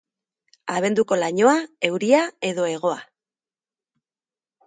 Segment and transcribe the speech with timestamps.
[0.75, 1.53] Abenduko lainoa,
[1.91, 2.97] euria edo hegoa.